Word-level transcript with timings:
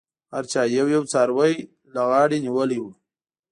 هر 0.33 0.43
چا 0.51 0.61
یو 0.77 0.85
یو 0.95 1.03
څاری 1.11 1.55
له 1.93 2.01
غاړې 2.09 2.37
نیولی 2.45 2.79
و. 2.81 2.85